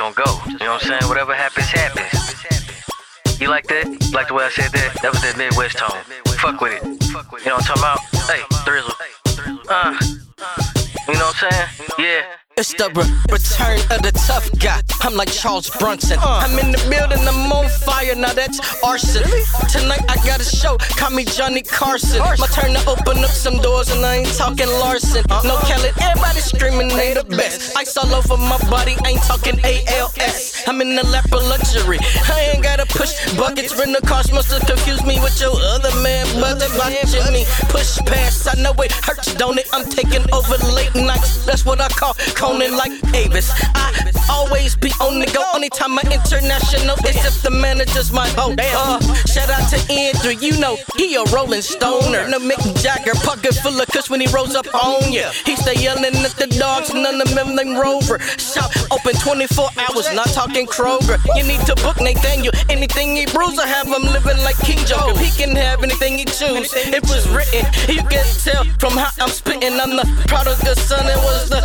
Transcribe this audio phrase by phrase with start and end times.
[0.00, 0.40] gonna go.
[0.46, 1.08] You know what I'm saying?
[1.10, 2.08] Whatever happens, happens.
[3.38, 3.84] You like that?
[3.86, 4.96] You like the way I said that?
[5.02, 6.00] That was that Midwest tone.
[6.40, 6.82] Fuck with it.
[6.82, 8.00] You know what I'm talking about?
[8.24, 8.96] Hey, Thrizzle.
[9.68, 9.92] Uh,
[11.06, 11.68] you know what I'm saying?
[11.98, 12.22] Yeah.
[12.56, 14.80] It's the re- return of the tough guy.
[15.02, 16.18] I'm like Charles Bronson.
[16.20, 17.39] I'm in the building, I'm
[18.10, 18.20] fire.
[18.20, 19.22] Now that's arson.
[19.68, 20.76] Tonight I got a show.
[20.96, 22.20] Call me Johnny Carson.
[22.20, 25.24] My turn to open up some doors, and I ain't talking Larson.
[25.44, 27.76] No Khaled, everybody screaming they the best.
[27.76, 30.62] Ice all over my body, ain't talking ALS.
[30.66, 31.98] I'm in the lap of luxury.
[32.28, 33.76] I ain't gotta push buckets.
[33.78, 36.66] Rental cars must have confused me with your other man, brother.
[36.78, 38.48] Watching me push past.
[38.48, 39.68] I know it hurts, don't it?
[39.72, 41.44] I'm taking over late nights.
[41.44, 43.50] That's what I call Conan like Avis.
[43.74, 44.10] I be
[45.00, 45.42] on the go.
[45.54, 48.54] Only time I international is if the manager's my hoe.
[48.58, 52.28] Uh, shout out to N3, you know he a rolling stoner.
[52.28, 55.30] No Mick Jagger, pocket full of kush when he rolls up on ya.
[55.44, 58.18] He stay yelling at the dogs, none of them named Rover.
[58.36, 61.18] Shop open 24 hours, not talking Kroger.
[61.36, 62.52] You need to book Nathaniel.
[62.68, 65.18] Anything he brews, I have him living like King Joker.
[65.18, 66.72] He can have anything he choose.
[66.76, 69.80] It was written, you can tell from how I'm spitting.
[69.80, 71.59] I'm the prodigal son, it was the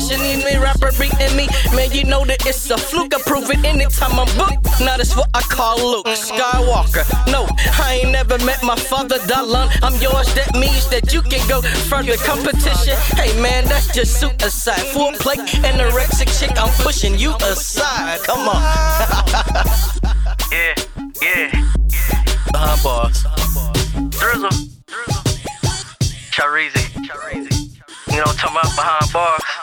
[0.00, 0.40] Decision.
[0.46, 3.14] Any rapper beating me, man, you know that it's a fluke.
[3.14, 4.80] I prove it anytime I'm booked.
[4.80, 7.04] Now that's what I call Luke Skywalker.
[7.30, 7.46] No,
[7.84, 9.68] I ain't never met my father, Dalon.
[9.82, 12.16] I'm yours, that means that you can go further.
[12.16, 14.80] Competition, hey man, that's just suicide.
[14.94, 18.20] Full plate, anorexic chick, I'm pushing you aside.
[18.20, 18.60] Come on.
[20.50, 20.74] Yeah,
[21.22, 21.50] yeah.
[22.50, 23.22] Behind bars.
[24.18, 24.50] Thrizzle.
[26.32, 26.94] Charizy.
[28.10, 28.74] You know what I'm talking about?
[28.74, 29.59] Behind bars.